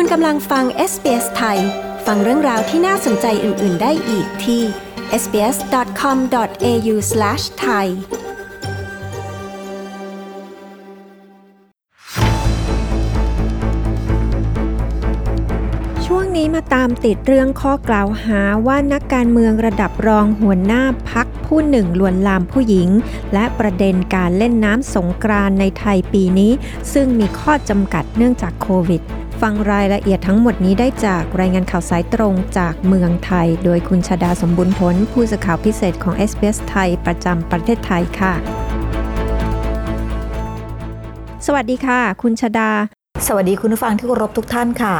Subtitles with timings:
[0.00, 1.58] คุณกำลังฟัง SBS ไทย
[2.06, 4.62] ฟังเรื่องราวที่น่าสนใจอื่น ๆ ได้อีกที่
[5.22, 7.86] sbs.com.au/thai
[16.06, 22.88] ช่วงนี้มาตามติดเรื่องข้อกล่าวหาว่านักการเมืองระดับรองหัวหน้าพักผู้หนึ่งลวนลามผู้หญิง
[23.32, 26.52] และประเด็นการเล่นน้ำสงกรานในไทยปีนี้
[26.92, 29.02] ซึ่งมีข้อจำกัดเนื่องจากโควิด
[29.42, 38.34] ฟังรายละเอียดทั้งหมดนี้ได้จากรายงานข่าวสายตรงจากเมืองไทย โดยคุณชาดาสมบุญผล ผู้สื่อข่าวพิเศษของ s อ s ไทยประจำประเทศไทยค่ะ
[41.46, 42.70] สวัสดีค่ะ คุณชาดา
[43.26, 44.96] สวัสดีคุณผู้ฟังที่เคารพทุกท่านค่ะ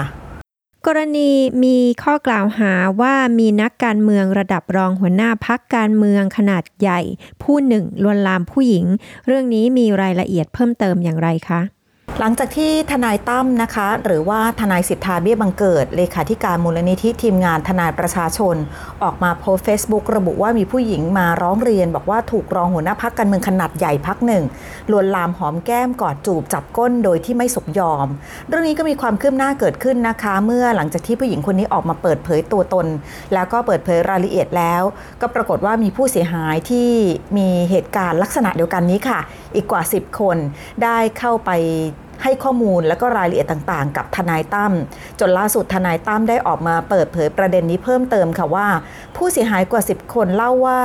[0.87, 1.31] กรณี
[1.65, 7.01] มีข้อกล่าวหาว่ามีนักการเมืองระดับรองหัวหน้าพักการเมืองขนาดใหญ่
[7.43, 8.85] ผู้หนึ่งลวนลามผู้หญิง
[9.27, 11.76] เรื่องนี้มีรายละเอียดเพิ่มเติมอย่างไรคะ
[12.21, 18.57] หลังจากที่ทนายตั้มนะคะ หรือว่าทนายสิทธาเบี้ยบังเกิด เลขาธิการมูลนิธิทีมงานทนายประชาชน
[19.03, 24.45] ออกมาโพสเฟซบุ๊กระบุว่ามีผู้หญิงมาร้องเรียน บอกว่าถูกรองหัวหน้าพักการเมืองขนาดใหญ่พักหนึ่ง
[24.91, 28.07] ลวนลามหอมแก้มกอดจูบจับก้นโดยที่ไม่สมยอม
[28.49, 32.87] เรื่องนี้ก็มีความคืบหน้าเกิดขึ้นนะคะ เมื่อหลังจากที่ผู้หญิงคนนี้ออกมาเปิดเผยตัวตน
[33.35, 34.83] แล้วก็เปิดเผยรายละเอียดแล้ว
[35.21, 36.91] ก็ปรากฏว่ามีผู้เสียหายที่
[37.37, 39.21] มีเหตุการณ์ลักษณะเดียวกันนี้ค่ะ
[39.55, 40.37] อีกกว่า 10 คน
[40.83, 41.53] ได้เข้าไป
[42.23, 44.73] ให้ข้อมูลและก็รายละเอียดต่างๆ กับทนายตั้ม
[45.21, 48.69] จนล่าสุดทนายตั้มได้ออกมาเปิดเผยประเด็นนี้เพิ่มเติมค่ะว่า
[49.17, 50.81] ผู้เสียหายกว่า 10 คนเล่าว่า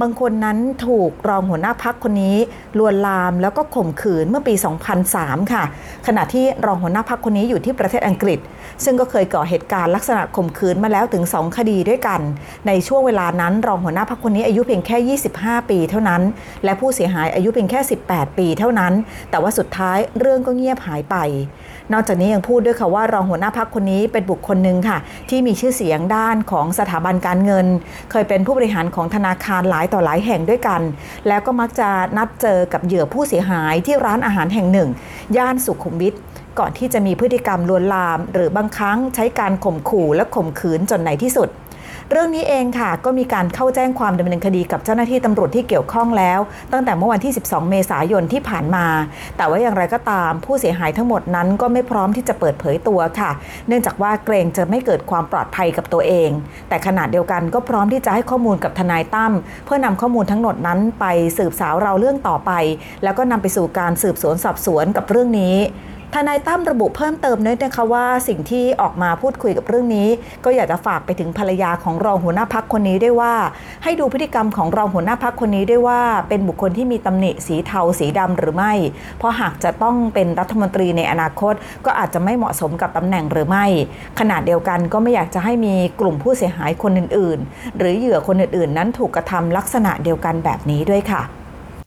[0.00, 2.36] บางคนนั้นถูกรองหัวหน้าพักคนนี้
[2.78, 4.54] ลวนลามแล้วก็ข่มขืนเมื่อปี
[5.02, 5.64] 2003 ค่ะ
[6.06, 8.38] ขณะที่รองหัวหน้าพักคนนี้อยู่ที่ประเทศอังกฤษ
[8.84, 12.20] ซึ่งก็เคยก่อเหตุการณ์ลักษณะข่มขืนมาแล้วถึง 2 คดีด้วยกัน
[12.66, 16.22] ในช่วงเวลานั้นรองหัวหน้าพักคนนี้อายุเพียงแค่ 25 ปี เท่านั้น
[16.64, 18.92] และผู้เสียหายอายุเพียงแค่ 18 ปี เท่านั้น
[19.30, 21.16] แต่ว่าสุดท้ายเรื่องก็เงียบหายไป
[21.92, 24.98] นอกจากนี้ยังพูดด้วยค่ะว่ารองหัวหน้าพักคนนี้เป็นบุคคลหนึ่งค่ะ
[25.30, 27.66] ที่มีชื่อเสียงด้านของสถาบันการเงิน
[28.10, 30.80] เคยเป็นผู้บริหารของธนาคารหลายต่อหลายแห่งด้วยกัน
[31.28, 34.88] แล้วก็มักจะนัดเจอกับเหยื่อผู้เสียหายที่ร้านอาหารแห่งหนึ่ง
[35.36, 36.14] ย่านสุขุมวิท
[36.58, 41.48] ก่อนที่จะมีพฤติกรรมลวนลาม หรือบางครั้งใช้การข่มขู่และข่มขืนจนในที่สุด
[42.14, 46.40] เรื่องนี้เองค่ะ ก็มีการเข้าแจ้งความดำเนินคดีกับเจ้าหน้าที่ตำรวจที่เกี่ยวข้องแล้ว
[46.72, 48.86] ตั้งแต่เมื่อวันที่ 12 เมษายนที่ผ่านมา
[49.36, 53.30] แต่ว่าอย่างไรก็ตาม ผู้เสียหายทั้งหมดนั้นก็ไม่พร้อมที่จะเปิดเผยตัวค่ะ
[53.68, 56.30] เนื่องจากว่าเกรงจะไม่เกิดความปลอดภัยกับตัวเอง
[56.68, 59.32] แต่ขณะเดียวกันก็พร้อมที่จะให้ข้อมูลกับทนายตั้ม
[59.64, 61.06] เพื่อนำข้อมูลทั้งหมดนั้นไป
[61.38, 62.52] สืบสาวเราเรื่องต่อไป
[63.02, 65.56] แล้วก็นำไปสู่การสืบสวนสอบสวนกับเรื่องนี้
[66.16, 70.08] ทนายตั้มระบุเพิ่มเติมด้วยนะคะว่าสิ่งที่ออกมาพูดคุยกับเรื่องนี้
[70.44, 73.34] ก็อยากจะฝากไปถึงภรรยาของรองหัวหน้าพักคนนี้ด้วยว่า
[73.84, 78.72] ให้ดูพฤติกรรมของรองหัวหน้าพักคนนี้ด้วยว่า เป็นบุคคลที่มีตำหนิสีเทาสีดำหรือไม่
[79.18, 81.54] เพราะหากจะต้องเป็นรัฐมนตรีในอนาคต
[81.86, 83.66] ก็อาจจะไม่เหมาะสมกับตำแหน่งหรือไม่
[84.18, 91.41] ขณะเดียวกันก็ไม่อยากจะให้มีกลุ่มผู้เสียหายคนอื่น ๆ หรือเหยื่อคนอื่น ๆ นั้นถูกกระทำลักษณะเดียวกันแบบนี้ด้วยค่ะ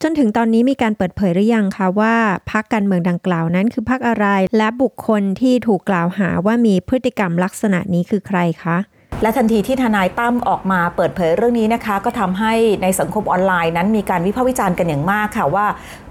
[0.08, 2.16] จนถึงตอนนี้มีการเปิดเผยหรือยังคะว่า
[2.52, 4.28] พักการเมืองดังกล่าวนั้นคือพักอะไร
[4.58, 8.78] และบุคคลที่ถูกกล่าวหาว่ามีพฤติกรรมลักษณะนี้คือใครคะ
[9.22, 15.66] และทันทีที่ทนายตั้มออกมาเปิดเผยเรื่องนี้นะคะ ก็ทำให้ในสังคมออนไลน์นั้นมีการวิพากษ์วิจารณ์กันอย่างมากค่ะว่า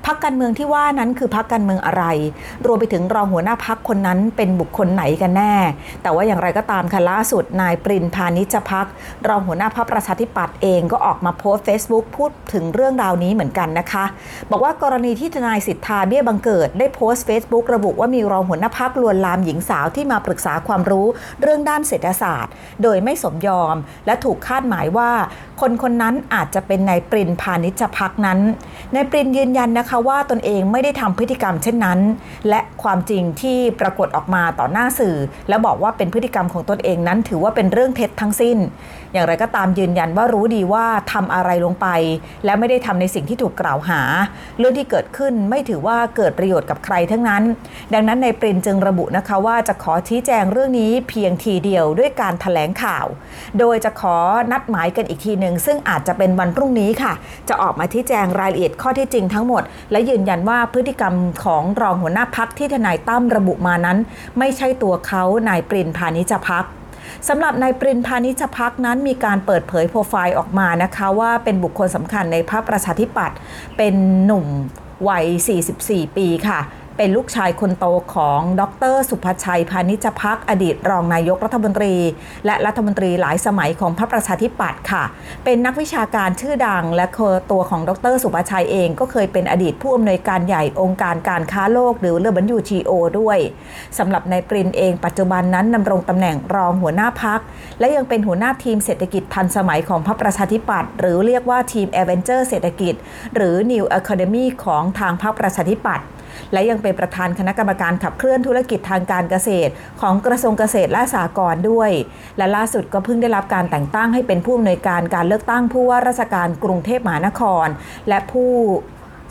[0.07, 2.05] พักการเมืองที่ว่านั้นคือพักการเมืองอะไร
[2.67, 5.55] รวมไปถึงรองหัวหน้าพักคนนั้นเป็นบุคคลไหนกันแน่
[6.03, 8.87] แต่ว่าอย่างไรก็ตามค่ะล่าสุดนายปรินพานิชพัก
[9.29, 14.05] รองหัวหน้าพักประชาธิปัตย์เองก็ออกมาโพสต์ Facebook พูดถึงเรื่องราวนี้เหมือนกันนะคะ
[14.51, 21.07] บอกว่ากรณีที่ทนายสิทธาเบี้ยบังเกิดได้โพสต์ Facebook ระบุว่ามีรองหัวหน้าพักลวนลามหญิงสาวที่มาปรึกษาความรู้
[21.43, 23.77] เรื่องด้านเศรษฐศาสตร์ โดยไม่สมยอม
[24.07, 25.11] และถูกคาดหมายว่า
[25.61, 28.39] คนคนนั้นอาจจะเป็นนายปรินพานิชพักนั้น
[28.95, 31.99] นายปรินยืนยันนะคะว่าตนเองไม่ได้ทำพฤติกรรมเช่นนั้น
[32.49, 35.17] และความจริงที่ปรากฏออกมาต่อหน้าสื่อ
[35.49, 38.59] และบอกว่าเป็นพฤติกรรมของตนเองนั้น ถือว่าเป็นเรื่องเท็จทั้งสิ้น
[39.13, 41.87] อย่างไรก็ตามยืนยันว่ารู้ดีว่าทำอะไรลงไป
[42.45, 44.01] และไม่ได้ทำในสิ่งที่ถูกกล่าวหา
[44.59, 47.43] เรื่องที่เกิดขึ้นไม่ถือว่าเกิดประโยชน์กับใครทั้งนั้น
[47.95, 53.07] ดังนั้นในปรินจึงระบุนะคะว่าจะขอชี้แจงเรื่องนี้เพียงทีเดียวด้วยการถแถลงข่าว
[53.59, 54.17] โดยจะขอ
[54.53, 57.13] นัดหมายกันอีกทีหนึ่งซึ่งอาจจะเป็นวันพรุ่งนี้ค่ะ
[57.49, 61.15] จะออกมาชี้แจงรายละเอียดข้อที่จริงทั้งหมดและยืนยันว่าพฤติกรรม
[61.45, 63.99] ของรองหัวหน้าพักที่ทนายตั้มระบุมานั้น
[64.39, 66.67] ไม่ใช่ตัวเขานายปรินพานิชพัก
[67.29, 73.37] สำหรับนายปรินพานิชพักนั้นมีการเปิดเผยโปรไฟล์ออกมานะคะว่าเป็นบุคคลสำคัญในพรรคประชาธิปัตย์
[73.77, 73.95] เป็น
[74.25, 74.47] หนุ่ม
[75.09, 75.27] วัย
[75.71, 76.61] 44 ปีค่ะ
[76.97, 78.63] เป็นลูกชายคนโตของด
[78.93, 81.95] ร สุภชัยพานิจพักอดีตรองนายกรัฐมนตรี
[82.47, 85.05] และรัฐมนตรีหลายสมัยของพรรคประชาธิปัตย์ค่ะ
[85.45, 87.07] เป็นนักวิชาการชื่อดัง และ
[87.51, 93.39] ตัวของดร ศุภชัยเองก็เคยเป็นอดีตผู้อำนวยการใหญ่องค์การการค้าโลกหรือหรือ WTO ด้วย
[93.99, 97.41] สำหรับนายปริญญ์เองปัจจุบันนั้นดำรงตำแหน่งรองหัวหน้าพรรค
[97.81, 102.95] และยังเป็นหัวหน้าทีมเศรษฐกิจทันสมัยของพรรคประชาธิปัตย์หรือเรียกว่าทีมแอเวนเจอร์เศรษฐกิจ
[103.35, 106.07] หรือ New Economy ของทางพรรคประชาธิปัตย์
[106.53, 111.91] และยังเป็นประธานคณะกรรมการขับเคลื่อนธุรกิจทางการเกษตร ของกระทรวงเกษตรและสหกรณ์ด้วย
[112.39, 117.67] และล่าสุดก็เพิ่งได้รับการแต่งตั้งให้เป็นผู้อำนวยการการเลือกตั้งผู้ว่าราชการกรุงเทพมหานคร
[118.09, 118.53] และผู้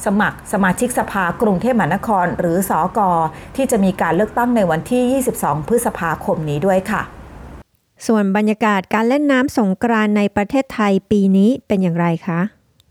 [0.06, 3.12] สมัครสมาชิกสภากรุงเทพมหานคร หรือสอกอ
[3.56, 7.02] ที่จะมีการเลือกตั้งในวันที่ 22 พฤษภาคมนี้ด้วยค่ะ
[8.08, 12.40] ส่วนบรรยากาศการเล่นน้ำสงกรานในประเทศไทยปีนี้เป็นอย่างไรคะ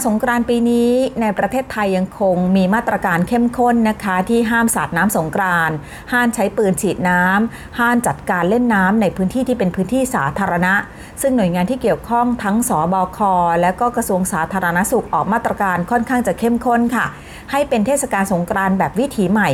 [0.06, 0.90] สงกรานต์ปีนี้
[1.20, 5.76] ในประเทศไทยยังคงมีมาตรการเข้มข้นนะคะ ที่ห้ามสาดน้ำสงกรานต์
[6.12, 10.74] ห้ามใช้ปืนฉีดน้ำห้ามจัดการเล่นน้ำในพื้นที่ที่เป็นพื้นที่สาธารณะ
[11.22, 13.18] ซึ่งหน่วยงานที่เกี่ยวข้องทั้งสบค
[13.60, 17.06] และก็กระทรวงสาธารณสุขออกมาตรการค่อนข้างจะเข้มข้นค่ะ
[17.52, 19.50] ให้เป็นเทศกาลสงกรานต์แบบวิถีใหม่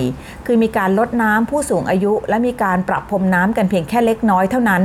[0.47, 4.83] คือมีการลดน้ำผู้สูงอายุ และมีการปรับพรมน้ำกันเพียงแค่เล็กน้อยเท่านั้น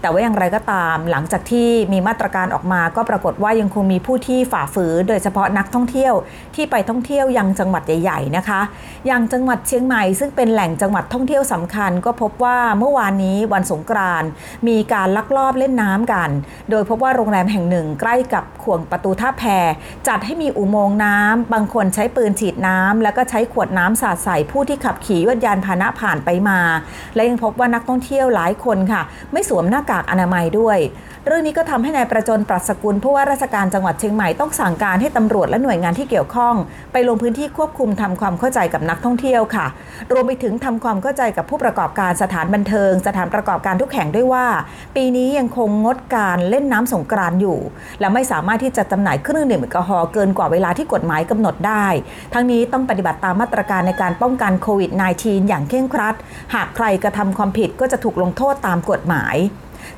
[0.00, 6.14] แต่ว่าอย่างไรก็ตาม หลังจากที่มีมาตรการออกมาก็ปรากฏว่ายังคงมีผู้ที่ฝ่าฝืนโดยเฉพาะนักท่องเที่ยว
[6.54, 8.60] ที่ไปท่องเที่ยวยังจังหวัดใหญ่ๆนะคะ
[9.06, 14.28] อย่างจังหวัดเชียงใหม่ซึ่งเป็นแหล่งจังหวัดท่องเที่ยวสำคัญ ก็พบว่าเมื่อวานนี้วันสงกรานต์
[14.68, 16.30] มีการลักลอบเล่นน้ำกัน
[16.70, 19.44] โดยพบว่าโรงแรมแห่งหนึ่งใกล้กับขวงประตูท่าแพ
[20.08, 26.60] จัดให้มีอุโมงค์น้ำบางคนใช้ปืนฉีดน้ำแล้วก็ใช้ขวดน้ำสาดใส่ผู้ที่ขับขี่ยวดยานพาหนะผ่านไปมา
[27.14, 29.02] และยังพบว่านักท่องเที่ยวหลายคนค่ะ
[29.32, 30.78] ไม่สวมหน้ากากอนามัยด้วย
[31.26, 36.54] เรื่องนี้ก็ทำให้นายประจนปรัชกุลผู้ว่าราชการจังหวัดเชียงใหม่ต้องสั่งการให้ตำรวจและหน่วยงานที่เกี่ยวข้อง
[36.92, 39.66] ไปลงพื้นที่ควบคุมทำความเข้าใจกับนักท่องเที่ยวค่ะ
[40.12, 44.46] รวมไปถึงทำความเข้าใจกับผู้ประกอบการสถานบันเทิง สถานประกอบการทุกแห่งด้วยว่า
[44.96, 47.58] ปีนี้ยังคงงดการเล่นน้ำสงกรานต์อยู่
[48.00, 51.86] และไม่สามารถที่จะจำหน่ายเครื่องดื่มแอลกอฮอล์เกินกว่าเวลาที่กฎหมายกำหนดได้
[52.34, 54.90] ทั้งนี้ต้องปฏิบัติตามมาตรการในการป้องกันโควิด
[55.20, 56.14] -19 อย่างเคร่งครัด
[56.54, 59.36] หากใครกระทำความผิดก็จะถูกลงโทษตามกฎหมาย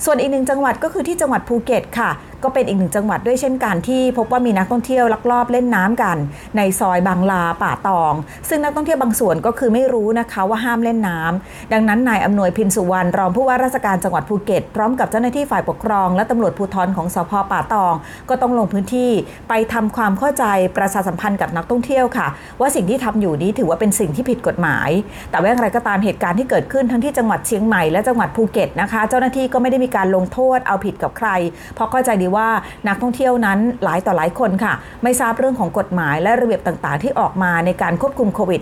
[0.04, 2.10] ส่วนอีกหนึ่งจังหวัดก็คือที่จังหวัดภูเก็ตค่ะ
[2.44, 6.16] ก็เป็นอีกหนึ่งจังหวัดด้วยเช่นกันที่พบว่ามีนักท่องเที่ยวลักลอบเล่นน้ำกัน
[6.56, 8.14] ในซอยบางลาป่าตอง
[8.48, 17.94] ซึ่งนักท่องเที่ยวบางส่วนก็คือไม่รู้นะคะว่าห้ามเล่นน้ำดังนั้นนายอำนวยพินสุวรรณรองผู้ว่าราชการจังหวัดภูเก็ต พร้อมกับเจ้าหน้าที่ฝ่ายปกครอง และตำรวจภูธรของสพป่าตอง
[18.28, 19.10] ก็ต้องลงพื้นที่
[19.48, 20.44] ไปทำความเข้าใจ
[20.76, 22.26] ประชาสัมพันธ์กับนักท่องเที่ยวค่ะ
[22.60, 24.90] ว่าสิ่งที่ทำอยู่นี้ถือว่าเป็นสิ่งที่ผิดกฎหมาย
[25.30, 31.28] แต่ว่าอย่างไรก็ตามเหตุการณ์ที่เกิดขึ้นทั้งที่จังหวัดเชียงใหม่และจังหวัดภูเก็ตนะคะ เจ้าหน้าที่ก็ไม่ได้มีการลงโทษเอาผิดกับใคร
[31.74, 32.48] เพราะเข้าใจดีว่า
[32.88, 38.60] นักท่องเที่ยวนั้นหลายต่อหลายคนค่ะ ไม่ทราบเรื่องของกฎหมายและระเบียบต่างๆ ที่ออกมาในการควบคุมโควิด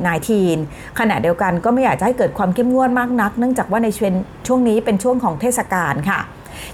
[0.48, 3.88] -19 ขณะเดียวกันก็ไม่อยากจะให้เกิดความเข้มงวดมากนัก เนื่องจากว่าใน
[4.46, 6.20] ช่วงนี้เป็นช่วงของเทศกาลค่ะ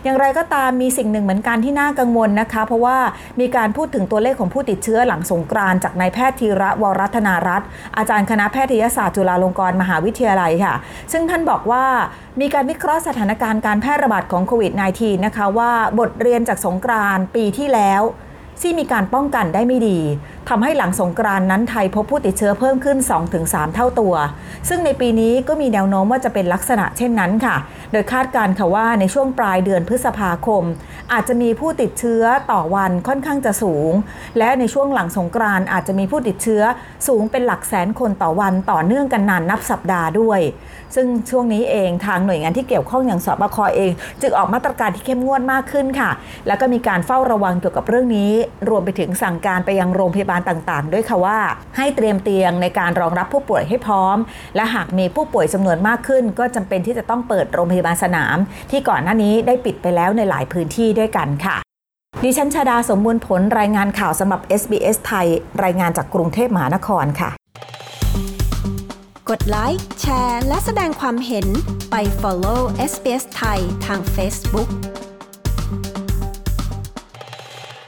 [0.05, 2.99] อย่างไรก็ตามมีสิ่งหนึ่งเหมือนกันที่น่ากังวลนะคะ เพราะว่า
[3.41, 10.75] มีการพูดถึงตัวเลขของผู้ติดเชื้อหลังสงกรานจากนายแพทย์ธีระวรัตนารัตน์อาจารย์คณะแพทยศาสตร์จุฬาลงกรณ์มหาวิทยาลัยค่ะ
[11.13, 11.85] ซึ่งท่านบอกว่า
[12.41, 18.03] มีการวิเคราะห์สถานการณ์การแพร่ระบาดของโควิด -19 นะคะว่าบทเรียนจากสงกรานปีที่แล้ว
[18.63, 19.99] ที่มีการป้องกันได้ไม่ดี
[20.49, 22.99] ทำให้หลังสงกรานนั้นไทยพบผู้ติดเชื้อเพิ่มขึ้น
[23.37, 24.15] 2-3 เท่าตัว
[24.69, 27.57] ซึ่งในปีนี้ก็มีแนวโน้มว่าจะเป็นลักษณะเช่นนั้นค่ะ
[27.93, 30.65] โดยคาดการ์ค่ะว่าในช่วงปลายเดือนพฤษภาคม
[31.13, 33.93] อาจจะมีผู้ติดเชื้อต่อวันค่อนข้างจะสูง
[34.39, 36.63] และในช่วงหลังสงกรานอาจจะมีผู้ติดเชื้อ
[37.09, 40.41] สูงเป็นหลักแสนคนต่อวันต่อเนื่องกันนานนับสัปดาห์ด้วย
[40.95, 46.11] ซึ่งช่วงนี้เองทางหน่วยงานที่เกี่ยวข้องอย่างสบคเอง จึงออกมาตรการที่เข้มงวดมากขึ้นค่ะ
[46.47, 48.33] แล้วก็มีการเฝ้าระวังเกี่ยวกับเรื่องนี้
[48.69, 51.39] รวมไปถึงสั่งการไปยังโรงพยาบาลต่างๆ ด้วยค่ะว่า
[51.77, 54.17] ให้เตรียมเตียงในการรองรับผู้ป่วยให้พร้อม
[54.57, 58.37] และหากมีผู้ป่วยจำนวนมากขึ้น ก็จำเป็นที่จะต้องเปิดโรงพยาบาลยาบาลสนาม
[58.71, 61.57] ที่ก่อนหน้านี้ได้ปิดไปแล้วในหลายพื้นที่ด้วยกันค่ะ
[62.25, 65.27] ดิฉันชาดาสมบูรณ์ผลรายงานข่าวสำหรับ SBS ไทย
[65.65, 67.31] รายงานจากกรุงเทพมหานครค่ะ
[69.31, 71.47] กดไลค์แชร์ และแสดงความเห็น
[71.91, 72.61] ไป follow
[72.91, 74.69] SBS ไทยทาง Facebook